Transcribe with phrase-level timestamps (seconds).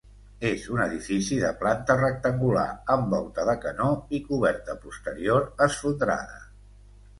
[0.51, 2.65] És un edifici de planta rectangular
[2.95, 6.45] amb volta de canó i coberta posterior esfondrada.